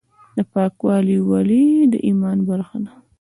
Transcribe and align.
پاکوالی 0.53 1.17
ولې 1.29 1.63
د 1.91 1.93
ایمان 2.07 2.37
برخه 2.49 2.77
ده؟ 2.83 2.91